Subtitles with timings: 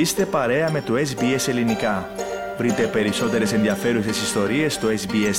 [0.00, 2.10] Είστε παρέα με το SBS Ελληνικά.
[2.58, 5.30] Βρείτε περισσότερες ενδιαφέρουσες ιστορίες στο sbs.com.au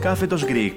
[0.00, 0.74] κάθετος Greek.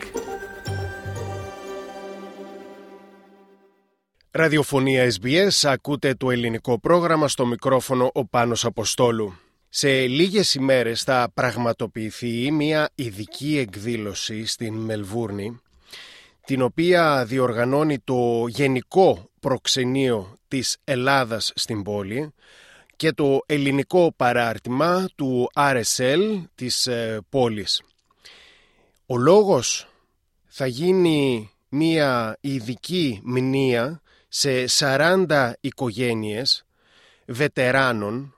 [4.31, 9.33] Ραδιοφωνία SBS, ακούτε το ελληνικό πρόγραμμα στο μικρόφωνο ο Πάνος Αποστόλου.
[9.69, 15.59] Σε λίγες ημέρες θα πραγματοποιηθεί μια ειδική εκδήλωση στην Μελβούρνη
[16.45, 22.33] την οποία διοργανώνει το Γενικό Προξενείο της Ελλάδας στην πόλη
[22.95, 27.81] και το ελληνικό παράρτημα του RSL της ε, πόλης.
[29.05, 29.87] Ο λόγος
[30.45, 36.65] θα γίνει μία ειδική μνήα σε 40 οικογένειες
[37.25, 38.35] βετεράνων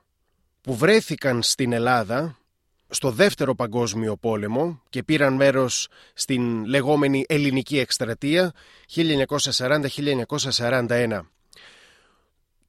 [0.60, 2.38] που βρέθηκαν στην Ελλάδα
[2.88, 8.52] στο δεύτερο παγκόσμιο πόλεμο και πήραν μέρος στην λεγόμενη ελληνική εκστρατεία
[8.94, 11.20] 1940-1941.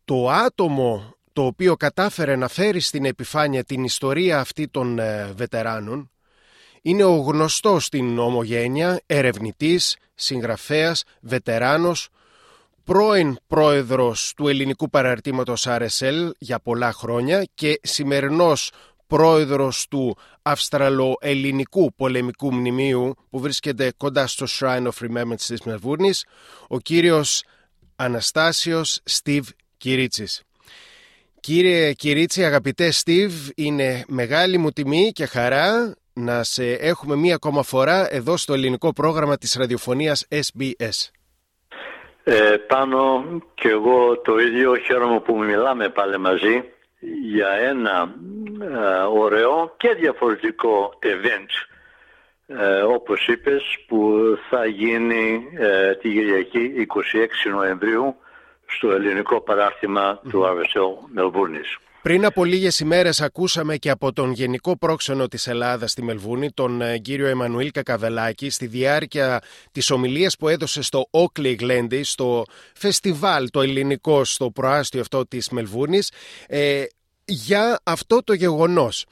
[0.06, 6.10] Το άτομο το οποίο κατάφερε να φέρει στην επιφάνεια την ιστορία αυτή των ε, βετεράνων
[6.82, 12.10] είναι ο γνωστός στην ομογένεια, ερευνητής, συγγραφέας, βετεράνος,
[12.84, 18.72] πρώην πρόεδρος του ελληνικού παραρτήματος RSL για πολλά χρόνια και σημερινός
[19.08, 26.26] πρόεδρος του Αυστραλο-Ελληνικού Πολεμικού Μνημείου που βρίσκεται κοντά στο Shrine of Remembrance της Μελβούρνης,
[26.68, 27.44] ο κύριος
[27.96, 29.48] Αναστάσιος Στίβ
[29.78, 30.44] Κυρίτσης.
[31.40, 37.64] Κύριε Κυρίτσι, αγαπητέ Στίβ, είναι μεγάλη μου τιμή και χαρά να σε έχουμε μία ακόμα
[37.64, 41.10] φορά εδώ στο ελληνικό πρόγραμμα της ραδιοφωνίας SBS.
[42.24, 46.64] Ε, πάνω και εγώ το ίδιο χαίρομαι που μιλάμε πάλι μαζί
[47.32, 48.45] για ένα ε,
[49.14, 51.76] ωραίο και διαφορετικό event
[52.48, 54.14] ε, όπως είπες που
[54.50, 56.88] θα γίνει ε, τη Κυριακή
[57.48, 58.16] 26 Νοεμβρίου
[58.66, 61.78] στο ελληνικό παράρτημα του RSL Μελβούρνης.
[62.02, 66.82] Πριν από λίγες ημέρες ακούσαμε και από τον Γενικό Πρόξενο της Ελλάδας στη Μελβούνη, τον
[67.02, 69.42] κύριο Εμμανουήλ Κακαβελάκη, στη διάρκεια
[69.72, 72.44] της ομιλίας που έδωσε στο Oakley Glendy, στο
[72.76, 76.12] φεστιβάλ το ελληνικό στο προάστιο αυτό της Μελβούνης,
[76.48, 76.84] ε,
[77.26, 79.06] για αυτό το γεγονός.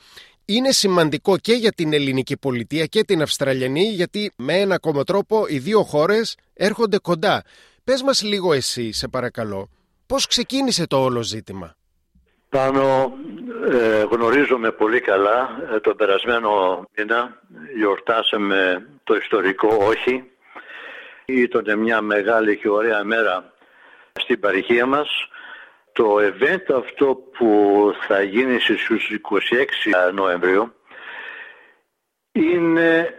[0.45, 5.45] Είναι σημαντικό και για την ελληνική πολιτεία και την Αυστραλιανή γιατί με ένα ακόμα τρόπο
[5.47, 7.43] οι δύο χώρες έρχονται κοντά.
[7.83, 9.69] Πες μας λίγο εσύ, σε παρακαλώ,
[10.05, 11.75] πώς ξεκίνησε το όλο ζήτημα;
[12.49, 13.13] Πάνω
[13.71, 15.49] ε, γνωρίζομαι πολύ καλά.
[15.73, 17.41] Ε, τον περασμένο μήνα
[17.75, 20.23] γιορτάσαμε το ιστορικό όχι.
[21.25, 23.53] Ήταν μια μεγάλη και ωραία μέρα
[24.13, 25.07] στην παροικία μας
[25.93, 28.87] το event αυτό που θα γίνει στις
[30.09, 30.73] 26 Νοεμβρίου
[32.31, 33.13] είναι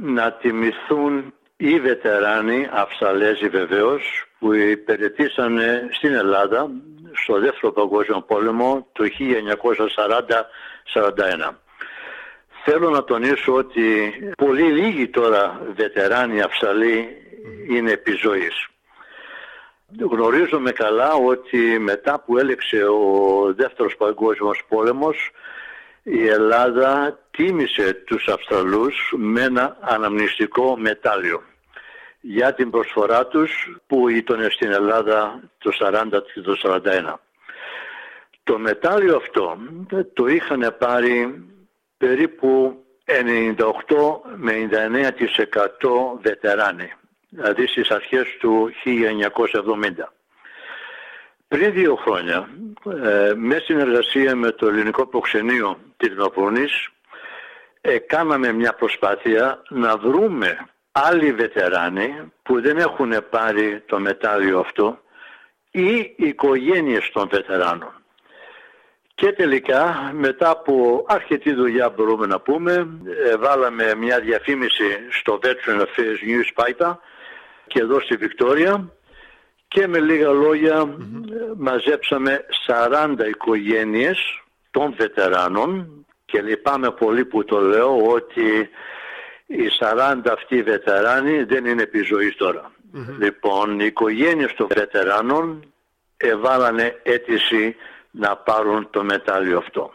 [0.00, 6.70] να τιμηθούν οι βετεράνοι Αυσαλέζοι βεβαίως που υπηρετήσανε στην Ελλάδα
[7.12, 9.04] στο δεύτερο παγκόσμιο πόλεμο το
[10.94, 11.54] 1940-41.
[12.64, 17.08] Θέλω να τονίσω ότι πολύ λίγοι τώρα βετεράνοι Αυσαλοί
[17.68, 18.71] είναι επί ζωής.
[20.00, 25.30] Γνωρίζουμε καλά ότι μετά που έλεξε ο δεύτερος παγκόσμιος πόλεμος
[26.02, 31.42] η Ελλάδα τίμησε τους Αυστραλούς με ένα αναμνηστικό μετάλλιο
[32.20, 36.04] για την προσφορά τους που ήταν στην Ελλάδα το 40
[36.34, 37.14] και το 41.
[38.42, 39.56] Το μετάλλιο αυτό
[40.12, 41.44] το είχαν πάρει
[41.96, 43.14] περίπου 98
[44.36, 45.08] με 99%
[46.22, 46.92] βετεράνοι
[47.32, 50.12] δηλαδή στις αρχές του 1970.
[51.48, 52.48] Πριν δύο χρόνια,
[53.04, 56.88] ε, με συνεργασία με το ελληνικό προξενείο της Νοπρούνης,
[57.80, 60.58] ε, κάναμε μια προσπάθεια να βρούμε
[60.92, 64.98] άλλοι βετεράνοι που δεν έχουν πάρει το μετάλλιο αυτό
[65.70, 68.02] ή οικογένειες των βετεράνων.
[69.14, 72.88] Και τελικά μετά από αρκετή δουλειά μπορούμε να πούμε
[73.24, 76.96] ε, βάλαμε μια διαφήμιση στο Veteran Affairs News Paita
[77.72, 78.92] και εδώ στη Βικτόρια
[79.68, 80.28] και με λίγα
[81.56, 84.18] μαζέψαμε 40 οικογένειες
[84.70, 85.88] των βετεράνων
[86.24, 88.70] και λυπάμαι πολύ που το λέω ότι
[89.46, 92.36] οι 40 αυτοί βετεράνοι δεν είναι επί ζωής
[93.18, 95.72] Λοιπόν, οι οικογένειες των βετεράνων
[96.16, 97.76] εβάλανε αίτηση
[98.10, 99.92] να πάρουν το μετάλλιο αυτό.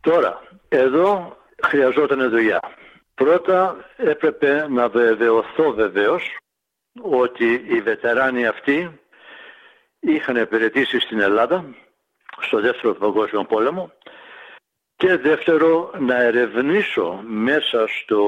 [0.00, 2.60] Τώρα, εδώ χρειαζόταν δουλειά.
[3.14, 6.36] Πρώτα έπρεπε να βεβαιωθώ βεβαίως
[7.02, 9.00] ότι οι βετεράνοι αυτοί
[10.00, 11.64] είχαν υπηρετήσει στην Ελλάδα
[12.40, 13.92] στο δεύτερο παγκόσμιο πόλεμο
[14.96, 18.20] και δεύτερο να ερευνήσω μέσα στο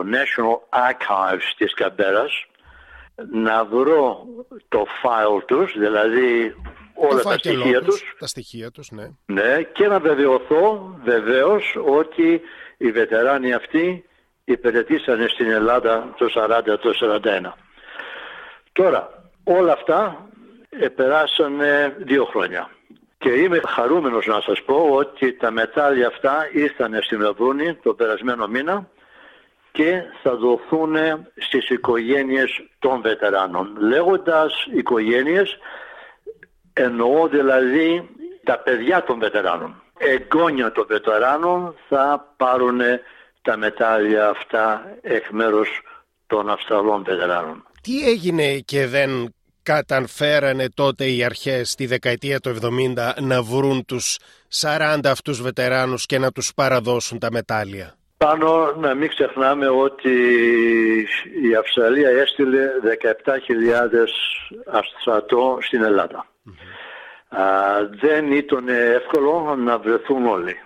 [0.00, 2.46] National Archives της Καμπέρας
[3.30, 4.24] να βρω
[4.68, 6.54] το file τους, δηλαδή
[6.94, 8.02] όλα τα στοιχεία τους.
[8.18, 9.08] Τα στοιχεία τους, ναι.
[9.26, 12.40] Ναι, και να βεβαιωθώ βεβαίως ότι
[12.76, 14.04] οι βετεράνοι αυτοί
[14.44, 17.52] υπηρετήσανε στην Ελλάδα το 40 το 41.
[18.78, 19.10] Τώρα,
[19.44, 20.28] όλα αυτά
[20.94, 22.70] περάσανε δύο χρόνια.
[23.18, 28.46] Και είμαι χαρούμενος να σας πω ότι τα μετάλλια αυτά ήρθαν στην Μελβούνη το περασμένο
[28.46, 28.88] μήνα
[29.72, 30.96] και θα δοθούν
[31.36, 33.76] στις οικογένειες των βετεράνων.
[33.78, 35.58] Λέγοντας οικογένειες
[36.72, 38.08] εννοώ δηλαδή
[38.44, 39.82] τα παιδιά των βετεράνων.
[39.98, 42.80] Εγγόνια των βετεράνων θα πάρουν
[43.42, 45.68] τα μετάλλια αυτά εκ μέρους
[46.26, 47.67] των Αυστραλών βετεράνων.
[47.88, 54.18] Τι έγινε και δεν καταφέρανε τότε οι αρχές τη δεκαετία του 70 να βρουν τους
[54.60, 60.10] 40 αυτούς βετεράνους και να τους παραδώσουν τα μετάλλια; Πάνω να μην ξεχνάμε ότι
[61.50, 62.60] η Αυστραλία έστειλε
[63.02, 64.08] 17.000
[64.66, 66.26] αστρατό στην ελλαδα
[68.00, 70.56] δεν ήταν εύκολο να βρεθούν όλοι.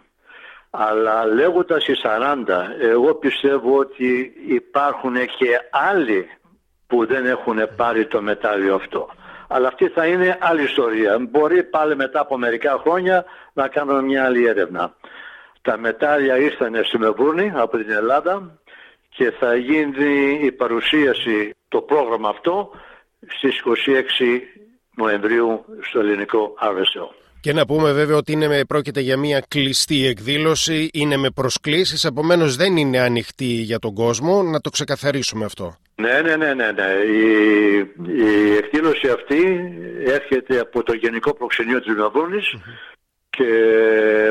[0.70, 2.44] Αλλά λέγοντας οι 40,
[2.80, 6.28] εγώ πιστεύω ότι υπάρχουν και άλλοι
[6.92, 9.08] που δεν έχουν πάρει το μετάλλιο αυτό.
[9.48, 11.18] Αλλά αυτή θα είναι άλλη ιστορία.
[11.18, 14.94] Μπορεί πάλι μετά από μερικά χρόνια να κάνουμε μια άλλη έρευνα.
[15.62, 18.58] Τα μετάλλια ήρθαν στη Μεβούρνη από την Ελλάδα
[19.08, 22.70] και θα γίνει η παρουσίαση το πρόγραμμα αυτό
[23.26, 24.40] στις 26
[24.94, 27.21] Νοεμβρίου στο ελληνικό RSO.
[27.42, 32.04] Και να πούμε βέβαια ότι είναι με, πρόκειται για μια κλειστή εκδήλωση, είναι με προσκλήσεις,
[32.04, 35.76] επομένως δεν είναι ανοιχτή για τον κόσμο, να το ξεκαθαρίσουμε αυτό.
[35.94, 36.72] Ναι, ναι, ναι, ναι.
[36.72, 36.86] ναι.
[37.12, 37.76] Η,
[38.16, 39.72] η εκδήλωση αυτή
[40.06, 42.54] έρχεται από το Γενικό Προξενείο της Μελβούρνης
[43.30, 43.46] και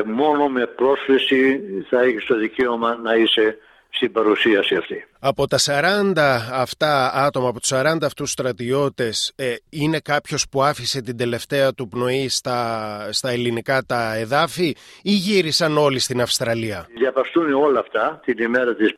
[0.06, 3.58] μόνο με πρόσκληση θα έχεις το δικαίωμα να είσαι
[3.94, 5.06] στην παρουσίαση αυτή.
[5.20, 6.12] Από τα 40
[6.52, 11.88] αυτά άτομα, από τους 40 αυτούς στρατιώτες, ε, είναι κάποιος που άφησε την τελευταία του
[11.88, 18.38] πνοή στα, στα ελληνικά τα εδάφη ή γύρισαν όλοι στην Αυστραλία; Διαβαστούν όλα αυτά την
[18.38, 18.94] ημέρα της,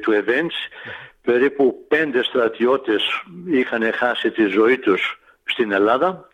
[0.00, 0.56] του events.
[1.22, 3.02] Περίπου πέντε στρατιώτες
[3.46, 6.28] είχαν χάσει τη ζωή τους στην Ελλάδα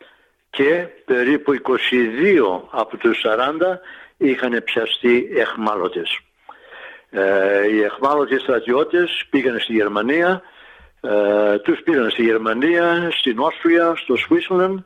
[0.50, 3.80] και περίπου 22 από τους 40
[4.16, 6.18] είχαν πιαστεί εχμάλωτες.
[7.16, 10.42] Ε, οι εχμάλωτοι στρατιώτες πήγαν στη Γερμανία,
[11.00, 14.78] ε, τους πήγαν στη Γερμανία, στην Όστρια, στο Σουίσλαντ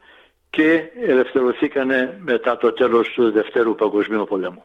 [0.50, 4.64] και ελευθερωθήκανε μετά το τέλος του Δευτέρου Παγκοσμίου Πολέμου.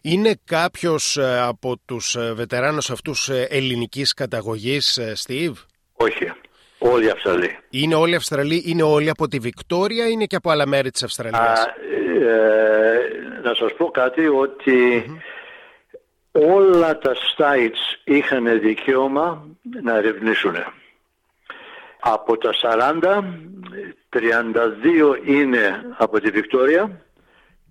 [0.00, 5.58] Είναι κάποιος ε, από τους ε, βετεράνους αυτούς ελληνικής καταγωγής, Στίβ;
[5.96, 6.32] Όχι.
[6.78, 7.58] Όλοι Αυστραλοί.
[7.70, 11.02] Είναι όλοι Αυστραλοί, είναι όλοι από τη Βικτόρια ή είναι και από άλλα μέρη της
[11.02, 11.74] Αυστραλίας; Α,
[13.42, 14.28] να σας πω κάτι
[16.36, 19.46] όλα τα sites είχαν δικαίωμα
[19.82, 20.54] να ερευνήσουν.
[22.00, 22.50] Από τα
[23.00, 23.22] 40,
[24.10, 27.00] 32 είναι από τη Βικτόρια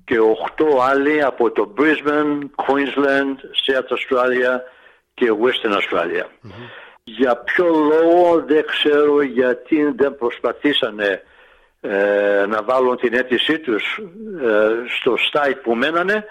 [0.06, 0.16] και
[0.58, 3.36] 8 άλλοι από το Brisbane, Queensland,
[3.66, 4.60] South Australia
[5.14, 6.26] και Western Australia.
[7.04, 11.22] Για ποιο λόγο δεν ξέρω γιατί δεν προσπαθήσανε
[11.82, 14.00] ε, να βάλουν την αίτησή τους
[14.44, 16.26] ε, στο site που μένανε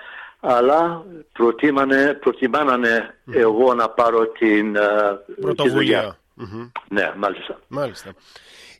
[0.44, 4.76] αλλά προτιμάνε, προτιμάνανε εγώ να πάρω την
[5.40, 6.18] πρωτοβουλία.
[6.88, 7.60] Ναι, μάλιστα.
[7.68, 8.14] μάλιστα.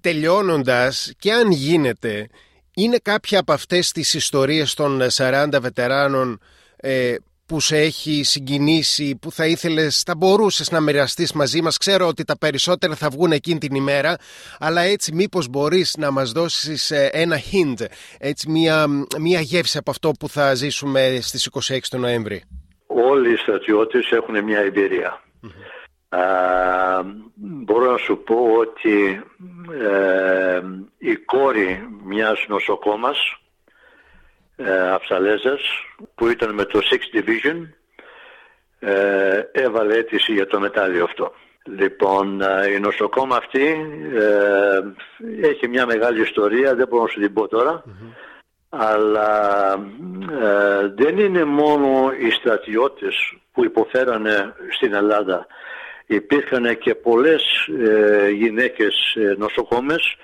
[0.00, 2.28] Τελειώνοντας, και αν γίνεται,
[2.74, 6.40] είναι κάποια από αυτές τις ιστορίες των 40 βετεράνων
[6.76, 7.14] ε,
[7.46, 11.78] που σε έχει συγκινήσει, που θα ήθελες, θα μπορούσες να μοιραστείς μαζί μας.
[11.78, 14.16] Ξέρω ότι τα περισσότερα θα βγουν εκείνη την ημέρα,
[14.58, 17.84] αλλά έτσι μήπως μπορείς να μας δώσεις ε, ένα hint,
[18.18, 18.86] έτσι μια,
[19.20, 22.42] μια γεύση από αυτό που θα ζήσουμε στις 26 του Νοέμβρη.
[22.86, 25.20] Όλοι οι στρατιώτες έχουν μια εμπειρία.
[27.34, 29.22] μπορώ να σου πω ότι
[29.82, 30.60] ε,
[30.98, 33.18] η κόρη μιας νοσοκόμας
[34.56, 34.96] ε,
[36.14, 36.80] που ήταν με το
[37.12, 37.68] 6 Division
[38.78, 41.32] ε, έβαλε αίτηση για το μετάλλιο αυτό.
[41.66, 43.66] Λοιπόν, ε, η νοσοκόμα αυτή
[44.14, 44.80] ε,
[45.48, 47.84] έχει μια μεγάλη ιστορία, δεν μπορώ να σου την πω τώρα,
[48.68, 49.72] αλλά
[50.42, 53.14] ε, δεν είναι μόνο οι στρατιώτες
[53.52, 55.46] που υποφέρανε στην Ελλάδα.
[56.06, 57.42] Υπήρχαν και πολλές
[58.32, 60.16] γυναίκες νοσοκόμες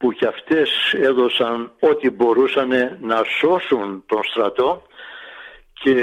[0.00, 2.68] που κι αυτές έδωσαν ό,τι μπορούσαν
[3.00, 4.82] να σώσουν τον στρατό
[5.72, 5.94] και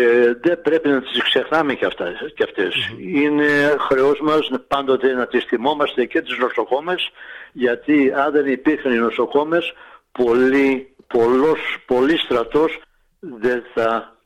[0.42, 5.44] δεν πρέπει να τις ξεχνάμε κι, αυτά, κι αυτες Είναι χρεός μας πάντοτε να τις
[5.44, 7.10] θυμόμαστε και τις νοσοκόμες
[7.51, 9.74] γιατί αν δεν υπήρχαν οι νοσοκόμες
[10.12, 12.80] πολύ, πολλός, πολύ στρατός
[13.20, 14.18] δεν θα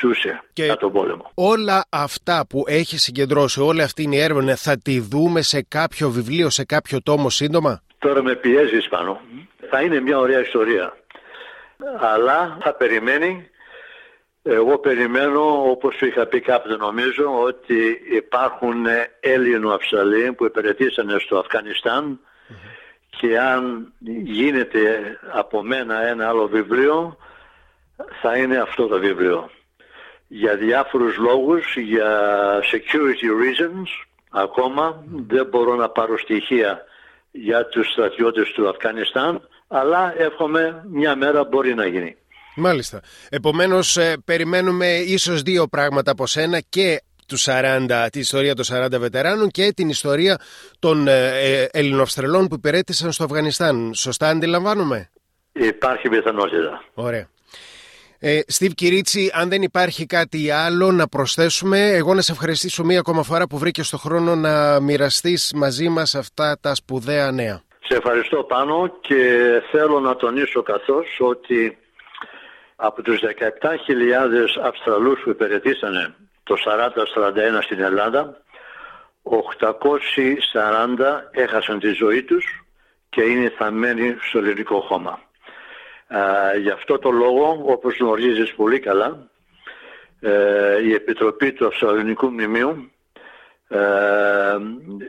[0.00, 1.30] ζούσε και τον πόλεμο.
[1.34, 6.50] Όλα αυτά που έχει συγκεντρώσει, όλη αυτή η έρευνα θα τη δούμε σε κάποιο βιβλίο,
[6.50, 9.20] σε κάποιο τόμο σύντομα; Τώρα με πιέζεις πάνω.
[9.70, 10.96] Θα είναι μια ωραία ιστορία.
[11.98, 13.48] αλλά θα περιμένει.
[14.42, 18.86] Εγώ περιμένω, όπως σου είχα πει κάποτε νομίζω, ότι υπάρχουν
[19.20, 22.20] Έλληνο Αυσαλοί που υπηρετήσαν στο αφγανισταν
[23.10, 23.92] και αν
[24.24, 27.16] γίνεται από μένα ένα άλλο βιβλίο,
[28.20, 29.50] θα είναι αυτό το βιβλίο.
[30.28, 32.30] Για διάφορους λόγους, για
[32.72, 33.88] security reasons,
[34.30, 36.84] ακόμα δεν μπορώ να πάρω στοιχεία
[37.36, 42.16] για τους στρατιώτες του Αφγανιστάν, αλλά εύχομαι μια μέρα μπορεί να γίνει.
[42.56, 43.00] Μάλιστα.
[43.28, 48.86] Επομένως ε, περιμένουμε ίσως δύο πράγματα από σένα και του 40, τη ιστορία των 40
[48.98, 50.38] βετεράνων και την ιστορία
[50.78, 53.94] των ε, ε, Ελληνοαυστραλών που υπηρέτησαν στο Αφγανιστάν.
[53.94, 55.10] Σωστά αντιλαμβάνομαι;
[55.52, 56.84] Υπάρχει πιθανότητα.
[56.94, 57.28] Ωραία.
[58.26, 62.98] Ε, Στίβ Κυρίτσι, αν δεν υπάρχει κάτι άλλο να προσθέσουμε, εγώ να σε ευχαριστήσω μία
[62.98, 67.62] ακόμα φορά που βρήκες το χρόνο να μοιραστείς μαζί μας αυτά τα σπουδαία νέα.
[67.88, 69.22] Σε ευχαριστώ πάνω και
[69.70, 71.78] θέλω να τονίσω καθώς ότι
[72.76, 73.26] από τους 17.000
[74.64, 78.42] Αυστραλούς που υπηρετήσανε το 40-41 στην Ελλάδα,
[79.22, 79.36] 840
[81.30, 82.44] έχασαν τη ζωή τους
[83.08, 85.20] και είναι θαμμένοι στο ελληνικό χώμα.
[86.14, 89.28] Ε, γι' αυτό το λόγο, όπως γνωρίζεις πολύ καλά,
[90.20, 92.90] ε, η Επιτροπή του Αυστραλινικού Μνημείου
[93.68, 93.78] ε,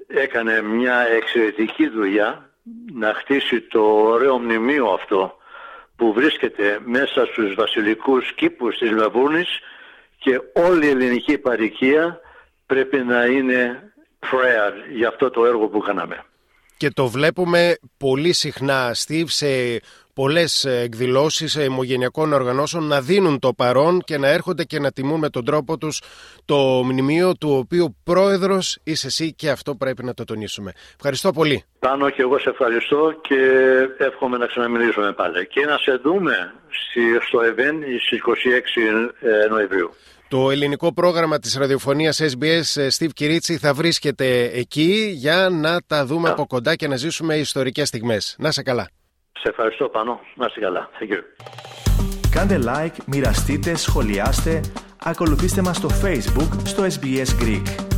[0.07, 2.49] έκανε μια εξαιρετική δουλειά
[2.93, 5.37] να χτίσει το ωραίο μνημείο αυτό
[5.95, 9.59] που βρίσκεται μέσα στους βασιλικούς κήπους της Λαβούνης
[10.17, 12.19] και όλη η ελληνική παροικία
[12.65, 16.23] πρέπει να είναι prayer για αυτό το έργο που κάναμε.
[16.77, 19.79] Και το βλέπουμε πολύ συχνά, Στίβ, σε
[20.15, 25.29] πολλές εκδηλώσεις αιμογενειακών οργανώσεων να δίνουν το παρόν και να έρχονται και να τιμούν με
[25.29, 26.01] τον τρόπο τους
[26.45, 30.71] το μνημείο του οποίου πρόεδρος είσαι εσύ και αυτό πρέπει να το τονίσουμε.
[30.95, 31.63] Ευχαριστώ πολύ.
[31.79, 33.35] Πάνω και εγώ σε ευχαριστώ και
[33.97, 36.53] εύχομαι να ξαναμιλήσουμε πάλι και να σε δούμε
[37.27, 38.19] στο event στις
[39.21, 39.91] 26 ε, Νοεμβρίου.
[40.27, 46.05] Το ελληνικό πρόγραμμα της ραδιοφωνίας SBS ε, Steve Κυρίτσι θα βρίσκεται εκεί για να τα
[46.05, 48.35] δούμε από κοντά και να ζήσουμε ιστορικές στιγμές.
[48.39, 48.89] Να σε καλά.
[49.39, 50.19] Σε ευχαριστώ πάνω.
[50.35, 50.89] Να είσαι καλά.
[50.99, 51.21] Thank you.
[52.31, 54.61] Κάντε like, μοιραστείτε, σχολιάστε,
[55.03, 57.94] ακολουθήστε μας στο Facebook στο SBS Greek.